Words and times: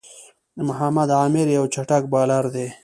محمد 0.67 1.09
عامِر 1.17 1.47
یو 1.57 1.63
چټک 1.73 2.03
بالر 2.13 2.43
دئ. 2.53 2.67